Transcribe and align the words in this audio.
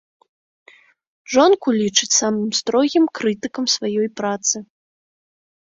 Жонку 1.33 1.67
лічыць 1.81 2.09
самым 2.21 2.49
строгім 2.61 3.05
крытыкам 3.21 3.65
сваёй 3.77 4.07
працы. 4.23 4.67